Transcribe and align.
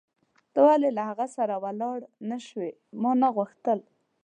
ته 0.53 0.59
ولې 0.67 0.89
له 0.97 1.03
هغه 1.09 1.27
سره 1.35 1.53
ولاړ 1.65 1.99
نه 2.29 2.37
شوې؟ 2.47 2.71
ما 3.01 3.11
نه 3.21 3.29
غوښتل. 3.35 3.79